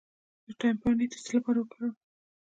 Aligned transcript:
د 0.45 0.47
تایم 0.59 0.75
پاڼې 0.81 1.05
د 1.09 1.13
څه 1.23 1.31
لپاره 1.37 1.57
وکاروم؟ 1.59 1.93